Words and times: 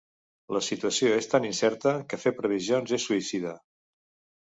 La 0.55 0.61
situació 0.67 1.11
és 1.17 1.29
tan 1.35 1.45
incerta 1.51 1.95
que 2.09 2.21
fer 2.25 2.35
previsions 2.43 2.99
és 3.01 3.09
suïcida. 3.11 3.57